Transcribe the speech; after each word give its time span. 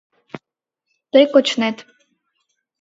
Тый 1.11 1.25
кочнет 1.33 1.77